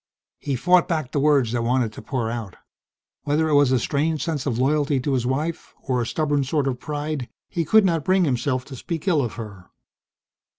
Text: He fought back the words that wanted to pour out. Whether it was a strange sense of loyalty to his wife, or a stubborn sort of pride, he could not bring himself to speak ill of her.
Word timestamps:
He 0.39 0.55
fought 0.55 0.87
back 0.87 1.11
the 1.11 1.19
words 1.19 1.51
that 1.51 1.61
wanted 1.63 1.93
to 1.93 2.01
pour 2.01 2.31
out. 2.31 2.55
Whether 3.21 3.47
it 3.49 3.53
was 3.53 3.71
a 3.71 3.77
strange 3.77 4.23
sense 4.23 4.47
of 4.47 4.57
loyalty 4.57 4.99
to 4.99 5.13
his 5.13 5.27
wife, 5.27 5.75
or 5.83 6.01
a 6.01 6.07
stubborn 6.07 6.43
sort 6.43 6.65
of 6.65 6.79
pride, 6.79 7.29
he 7.49 7.63
could 7.65 7.85
not 7.85 8.03
bring 8.03 8.25
himself 8.25 8.65
to 8.65 8.75
speak 8.75 9.07
ill 9.07 9.21
of 9.21 9.33
her. 9.33 9.67